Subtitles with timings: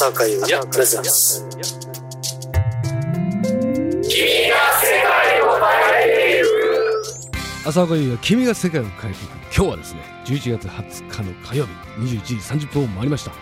[0.00, 1.44] 朝岡優也プレゼンス
[7.66, 9.32] 朝岡優也君が世界を変えていく。
[9.52, 11.72] 今日はですね11月20日の火曜日
[12.16, 13.32] 21時30分を回りました。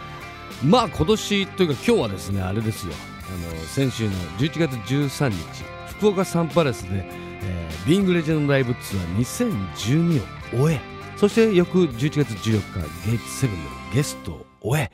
[0.65, 2.95] まあ今年というか今日はですねあれですよ。
[3.29, 5.37] あの先週の11月13日
[5.99, 10.81] 福岡サンパレスで、えー、ビングレジェンドライブツアー2012を終え
[11.19, 12.61] そして翌11月14
[13.05, 14.91] 日ゲイツ7でのゲストを終え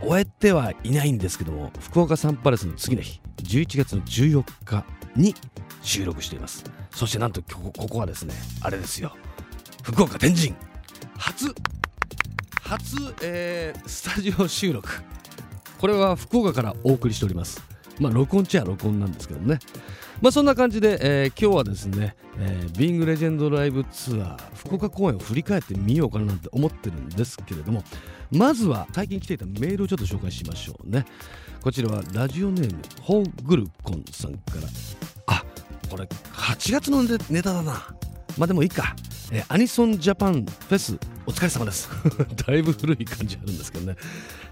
[0.00, 4.84] 終えてはいないんですけども福岡サンパレスの次の日11月の14日
[5.16, 5.34] に
[5.82, 6.64] 収録しています。
[6.90, 9.14] そしてなんとここはですねあれですよ。
[9.82, 10.54] 福岡天神
[11.18, 11.54] 初
[12.62, 14.88] 初、えー、スタジオ収録。
[15.78, 17.73] これは福岡からお送りしております。
[18.00, 19.58] まあ録音っちゃ録音なんですけどね。
[20.20, 27.82] まあそんな感じで、えー、今日はですね、えー、ビングレジェンドライブツアー福岡公演を振り返ってみようかななんて思ってるんですけれども
[28.30, 31.04] まずは最近来ていたメールをちょっと紹介しましょうね。
[31.60, 34.68] こちらはラジオネームホーグルコンさんから。
[35.26, 35.44] あ
[35.88, 37.94] これ8月のネタだな。
[38.36, 38.96] まあでもいいか、
[39.32, 41.88] えー、アニソンジャパンフェスお疲れ様です。
[42.46, 43.96] だいぶ古い感じあるんですけどね。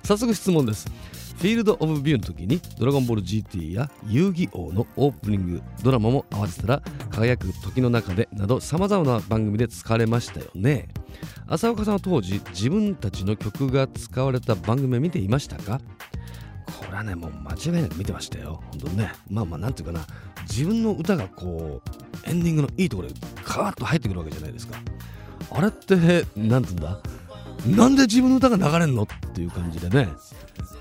[0.04, 0.86] 早速質問です。
[1.42, 10.86] フィールド・オブ・ビューの時にドラゴンボール GT や遊戯王のオープニングドラマも合わせたら輝く時の中でなど様々な番組で使われましたよね。
[11.48, 15.80] 浅岡さんは当時自分たちの曲が使われた番組を見ていましたか？
[16.78, 18.62] これはねもう間違いなく見てましたよ。
[18.70, 19.12] 本当にね。
[19.28, 20.06] まあまあなんていうかな。
[20.42, 21.82] 自分の歌がこ
[22.24, 24.78] うエンディングのいいところでカーッと入ってくるわけじゃないですか。
[25.50, 25.96] あれって
[26.36, 27.00] 何て言うんだ？
[27.66, 30.08] なんで自分の歌が流れんのっていう感じでね。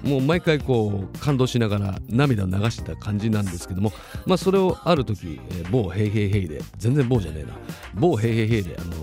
[0.04, 3.94] もう毎回こう感動しながら涙を流してた感じなんですけども。
[4.26, 7.50] まあそれをある時、え、某ヘイヘイヘイで全然某じゃねえな。
[7.94, 8.94] 某ヘイヘイヘイであの、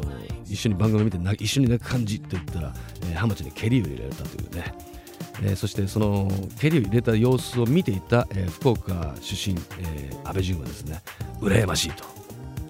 [0.46, 4.74] 一緒に番組見て一緒に泣く感じって言ったら、えー、ハマちに蹴りを入れられたというね。
[5.40, 11.00] えー、そしてその蹴りを入れた様子を見ていた、えー、福岡出身、えー、安倍淳はですね
[11.40, 12.03] 羨ましいと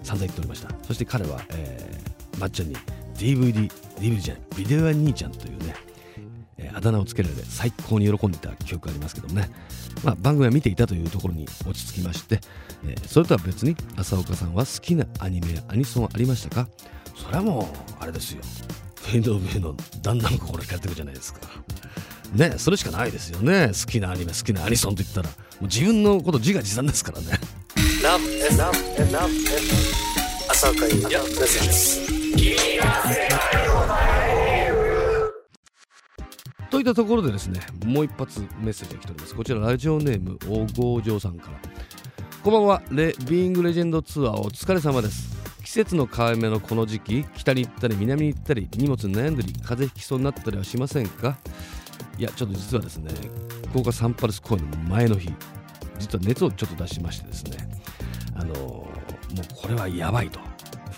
[0.03, 0.69] 散々言っておりました。
[0.83, 2.77] そして彼は、えー、まっちゃんに
[3.19, 3.69] DVD
[3.99, 5.75] DVD じゃないビデオ屋兄ちゃんというね、
[6.57, 9.49] えー、あだ名をつけられて最高に喜んでいた記憶がありますけどもね、
[10.03, 12.39] まあ、番組は見ていたというところに落ち着きまして、
[12.85, 16.69] えー、それとは別に浅岡さんは好きなアニメやアニソンありましたか？
[17.15, 17.65] それはもう
[17.99, 18.41] あれですよ。
[18.95, 21.41] フェインド・オブ・ビューのだんだん心惹かれてるじゃないですか。
[22.33, 23.67] ねそれしかないですよね。
[23.67, 25.29] 好きなアニメ好きなアニソンといったら。
[25.29, 27.27] もう自分のこと自画自賛ですからね。
[28.01, 28.19] Love,
[28.55, 29.29] love, love,
[30.49, 32.18] 朝岡優也プレゼンス
[36.69, 39.35] といったところでですねもう一発メッセージが来ております。
[39.35, 41.59] こちらラジオネーム大郷城さんから。
[42.43, 42.81] こんばんは。
[42.91, 45.37] レビーイングレジェンドツアーお疲れ様です。
[45.63, 51.37] 季節の変わり目のこの時期北に行ったり南に行ったり荷物悩んだり風邪ひきそうになったりはしませんか？
[52.17, 53.11] いやちょっと実はですね
[53.69, 55.33] 福岡サンパルス公演の前の日
[55.99, 57.57] 実は熱をちょっと出しましてですね
[58.35, 58.85] あのー、もう
[59.53, 60.39] これはやばいと。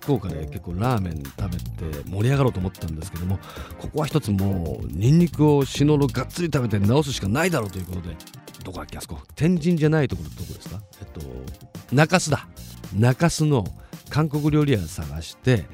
[0.02, 3.38] 福岡で結構ラーメン食べて盛り上がろうと思ったんですけども
[3.80, 8.16] ここは一つもうニンニクをシノロがっつり食べて直すしかないだろうということで
[8.64, 10.82] どこだっけあそこ天神じゃないところどこですか？
[11.00, 11.22] えっと
[11.96, 12.48] 中洲だ。
[12.94, 13.66] 中洲の
[14.10, 15.66] 韓国料理屋探して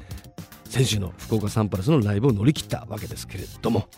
[0.64, 3.88] 先週の福岡サンパルスのライブを乗り切ったわけですけれども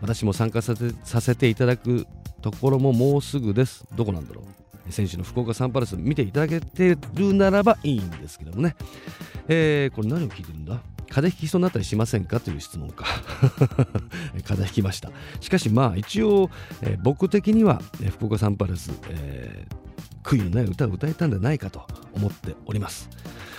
[0.00, 0.74] 私も参加さ
[1.20, 2.06] せていただく
[2.40, 3.84] ところももうすぐです。
[3.96, 4.44] どこなんだろう？
[4.90, 8.76] 選手の福岡サンパレス見ていただけてるならばいいんですけどもね、
[9.48, 10.80] えー、これ何を聞いてるんだ？
[11.10, 12.38] 風邪ひきそうになったりしませんか？
[12.40, 13.04] という質問か。
[14.44, 15.10] 風邪ひきました。
[15.40, 16.50] しかしまあ一応、
[16.82, 23.08] えー、僕的には、えー、福岡サンパレス、えー、悔いのない歌を歌えたんじゃないかと思っております。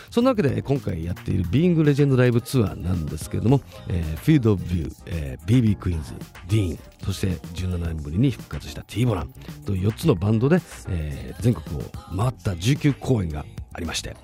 [0.10, 6.14] そんなわけで今回やっているビーングレジェンドライブツアーなんですけれども、えー、フィールドオブビュー、えー、BB クイーンズ、
[6.48, 9.34] ディーン、そして17年ぶりに復活した T ボラン
[9.66, 10.60] という4つのバンドで、
[10.90, 11.84] えー、全国を
[12.16, 14.16] 回った19公演がありまして、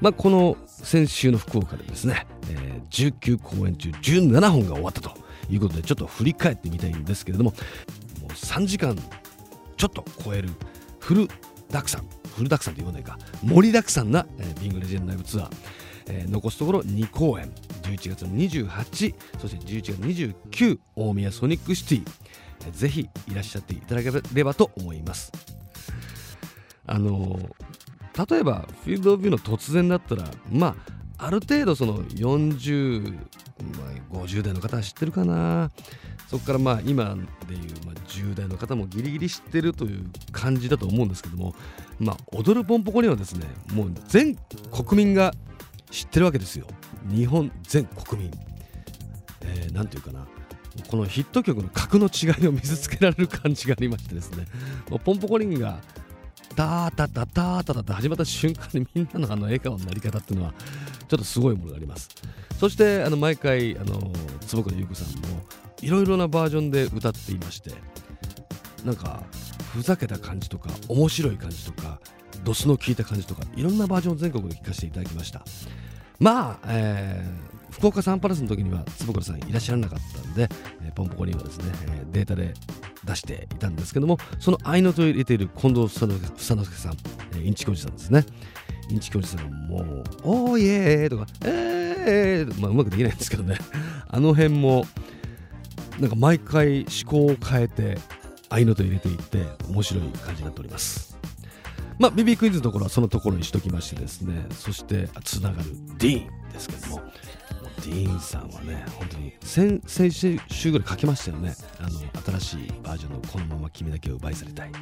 [0.00, 5.12] まあ、この先週の福岡でですね、えー、19公演中17本が終わったと
[5.50, 7.56] いうことでちょっと振り返ってみたいんですけれどもも
[8.28, 8.96] う3時間
[9.76, 10.50] ちょっと超える
[10.98, 11.28] フル
[11.70, 13.18] ダクさんフルダクさんと言わないか。
[13.42, 15.50] 盛りだくさんな、えー、ビングレジェンドライブツアー、
[16.08, 17.52] えー、残すところ2公演。
[17.82, 22.08] 11月の28そして11月29大宮ソニックシティ、
[22.66, 25.32] えー、ぜひいらっしゃっていただければと思います。
[26.86, 30.76] あのー、例えばフィールドビューの突然だったらま
[31.18, 33.18] あある程度その40、ま
[34.20, 35.70] あ、50代の方は知ってるかな。
[36.28, 37.16] そこからまあ今
[37.48, 41.54] でいう、まあ、10代の方もギリギリ知ってるという感じだと思うんですけども、
[42.00, 44.34] まあ、踊るポンポコにはですねもう全
[44.72, 45.34] 国民が
[45.90, 46.66] 知ってるわけですよ。
[47.08, 48.30] 日本全国民、
[49.42, 50.26] えー、なんていうかな。
[50.88, 54.46] このヒット曲の格の違いを見せつけられる感じがありましてですね。
[54.88, 55.80] もうポンポコリンが
[56.54, 60.54] ダータタタータタって始まった瞬間にみんなのあの笑顔のなり方っていうのは
[61.08, 62.08] ちょっとすごいものがあります。
[62.58, 64.12] そしてあの毎回あの
[64.46, 65.42] 坪倉優子さんも
[65.82, 67.72] いろいろなバージョンで歌っていまして
[68.84, 69.24] なんか
[69.72, 72.00] ふざけた感じとか面白い感じとか
[72.44, 75.42] ドスの効いた感じとかいろんなバージョンを全国で聴かせていただきました。
[76.18, 80.48] まあ、えー、福岡サンパレスの時には坪倉さんいらっしゃらなかったんで、
[80.82, 82.52] えー、ポンポコにはですね、えー、データで
[83.04, 86.54] 出していたんですけどもその合いの手を入れている近藤房之助さ
[86.90, 86.96] ん、
[87.32, 88.24] えー、インチ教授さんですね。
[88.90, 93.56] インチ教授さんもう「おーイエーとか「えー」まあうまくできないんですけどね。
[94.08, 94.84] あの辺も
[96.00, 97.98] なんか毎回思考を変えて
[98.50, 101.16] 合いの手入れていって面白い感じになっております。
[101.98, 107.02] まあ、ビビクイズのところはそのところにしときましてですね、そしてつながるディーンですけども、
[107.84, 110.10] ディーンさんはね、本当に先先
[110.50, 114.72] 週ぐらい書きましたよね、あの新しいバージョンのこのまま君だけを奪い去りたい。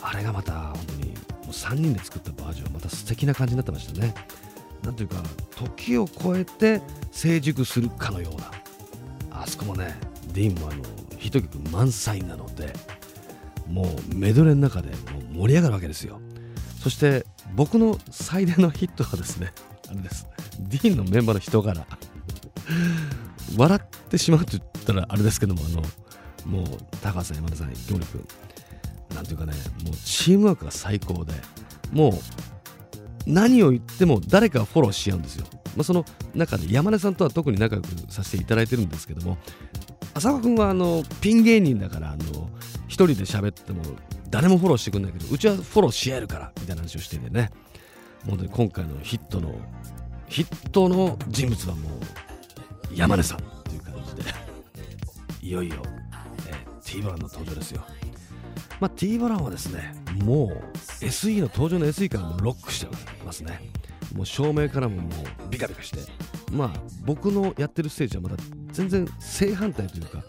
[0.00, 1.14] あれがまた本当にも
[1.46, 4.14] う3人で作ったバージョン、また素敵な感じになってましたね。
[4.82, 5.16] なんというか、
[5.56, 6.80] 時を超えて
[7.10, 8.50] 成熟するかのような、
[9.42, 9.94] あそこもね、
[10.32, 10.82] ディーンもあの
[11.24, 12.70] ヒット曲満載なので、
[13.66, 16.20] もうメドレーの中でもう盛り上がるわけですよ。
[16.82, 17.24] そして
[17.54, 19.54] 僕の最大のヒットはですね
[19.88, 20.26] あれです。
[20.58, 21.86] ディーンのメンバーの人柄
[23.56, 25.82] 笑ってしまうと言ったらあれですけどもあの
[26.46, 28.28] もう高橋さん山田さん行理君
[29.14, 31.32] なんていうかねもうチームワークが最高で
[31.90, 32.12] もう
[33.26, 36.04] 何を言っても誰かフォローし合うんですよ、まあ、その
[36.34, 39.38] 中で山根さんとは特に仲良くさせていただいてるんですけども
[40.14, 42.48] 浅川君はあのピン芸人だからあの
[42.86, 43.82] 一人で喋っても
[44.30, 47.50] 誰もフォローしてくんないけどうちはフォローし合えるからみたいな話をしててね。
[48.26, 49.54] 本当に今回のヒットの
[50.28, 51.92] ヒットの人物はもう
[52.94, 54.30] 山根さんという感じで。
[55.42, 55.76] いよいよ、
[56.48, 57.84] えー、T ボランの登場ですよ。
[58.80, 62.88] まあ T ボランはですねもう SE の登場の SE からもロックして
[63.24, 63.70] ますね。
[64.14, 65.98] もう照明からももうビカビカして。
[66.54, 68.36] まあ僕のやってるステージはまた
[68.72, 70.22] 全然正反対というか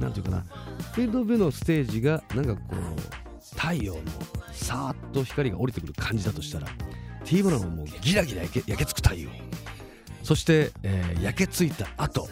[0.00, 0.44] なんていうかな。
[0.92, 4.00] フィールドビューのステージがなんかこう太陽の
[4.52, 6.66] さーっと光が降りてくる感じだとしたら
[7.24, 9.30] T ブラウンはもうギラギラ焼け焼けつく太陽。
[10.22, 12.28] そして、えー、焼けついた後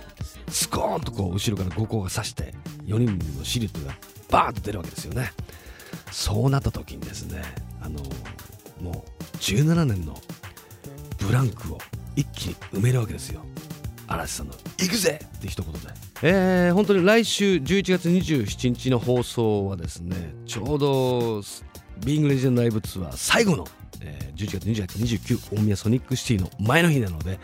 [0.48, 2.54] スコーンとこう後ろから五光が差して
[2.84, 3.94] 4人のシルエットが
[4.28, 5.32] バーンと出るわけですよね。
[6.10, 7.42] そうなった時にですね
[7.80, 10.14] あのー、もう17年の
[11.18, 11.78] ブランクを
[12.16, 13.44] 一気に埋めるわけですよ。
[14.08, 15.78] 嵐さんの「行くぜ!」って一言で、
[16.22, 21.42] えー、本当に来週11月27日の放送はですねちょうど
[22.04, 23.66] ビングレジェンドライブツアー最後の、
[24.00, 27.40] えー、11月2829大宮ソニックシティの前の日なので、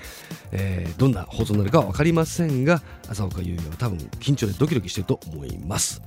[0.53, 6.03] えー、どんな放送になるかは分かりませんが浅岡優也は多分緊張でドキドキしてると思います。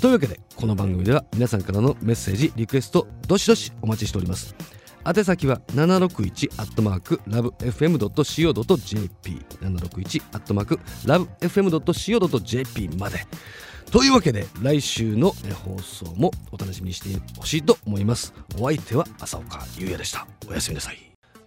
[0.00, 4.79] というわけでこの番組では皆さんからのメッセージリクエストどしどしお待ちしております。
[5.04, 13.20] 宛先は761アットマークラブ FM.co.jp 761アットマークラブ FM.co.jp まで。
[13.90, 15.32] というわけで来週の
[15.64, 17.08] 放送もお楽しみにして
[17.38, 18.34] ほしいと思います。
[18.58, 20.26] お相手は浅岡優也でした。
[20.48, 20.98] おやすみなさい。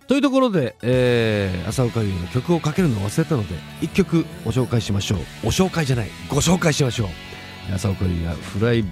[0.07, 5.19] というところで、えー、浅岡優也の曲をかけるのを忘れたので1曲ご紹介しましょう。
[5.43, 6.09] お紹介じゃない。
[6.29, 7.73] ご紹介しましょう。
[7.73, 8.91] 浅岡優也フライブル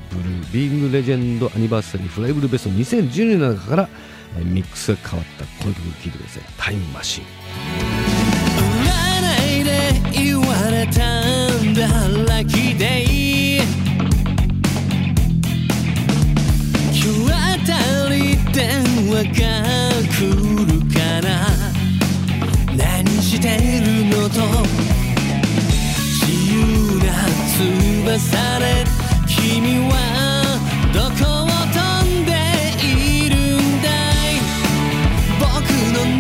[0.54, 3.90] ビングレジェンドアニバーサリーフライブルベスト2010年の中から
[4.40, 7.24] 「ミックスが変わったこの曲聴いてください「タイムマシン」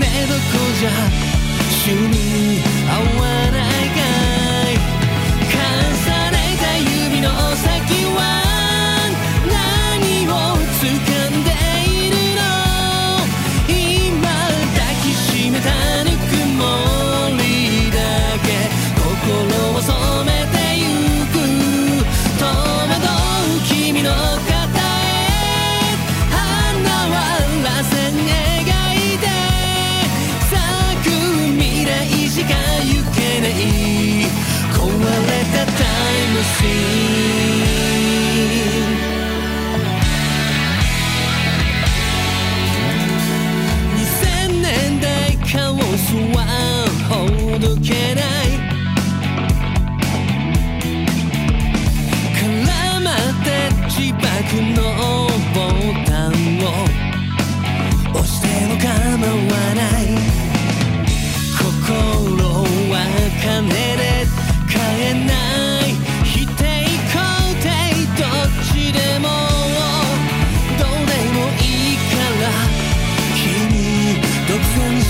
[0.01, 0.41] どこ
[0.79, 0.89] じゃ
[1.69, 3.80] 死に合わない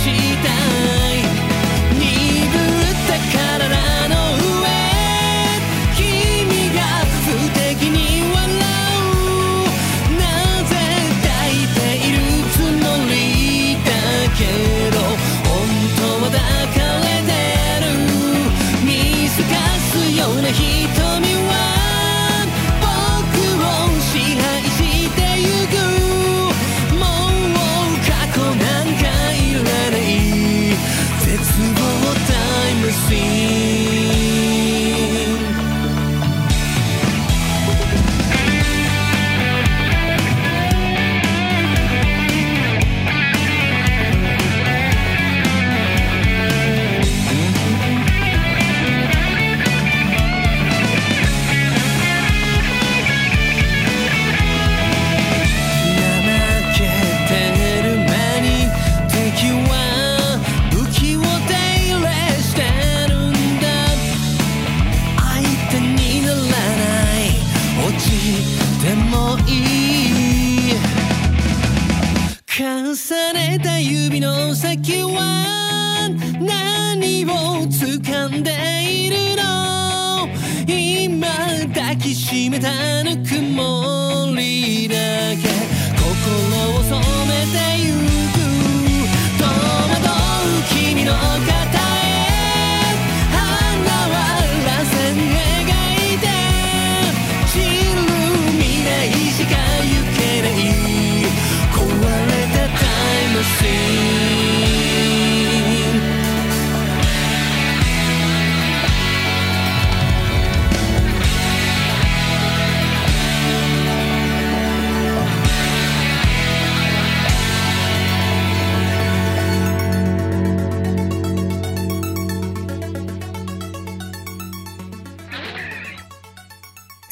[0.01, 0.09] し
[0.41, 0.60] た
[73.49, 78.51] れた指の先は何を掴んで
[78.83, 80.27] いるの
[80.67, 81.27] 今
[81.73, 84.95] 抱きしめたぬくもりだ
[85.41, 85.49] け
[85.97, 86.07] 心
[86.77, 87.93] を染めてゆ
[88.31, 88.37] く
[89.39, 90.05] 戸惑
[90.47, 91.60] う君の顔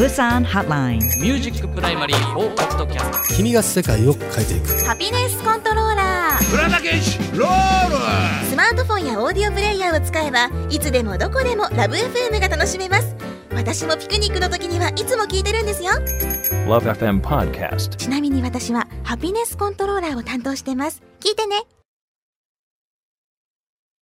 [0.00, 0.96] Busan Hotline.
[1.20, 4.82] Music Primary 4ポッドキャスト君が世界を変えていく。
[4.86, 8.46] ハピネスコントローラー浦田健士ロール。
[8.46, 13.14] スマートフォンやオーディオプレイヤーを使えばいつでもどこでもラブ f m が楽しめます。
[13.54, 15.90] 私もピクニックの時にはいつも聞いてるんですよ。
[16.66, 17.96] LoveFM Podcast.
[17.96, 21.02] ちなみに私はハピネスコントローラーを担当してます。
[21.20, 21.56] 聞いてね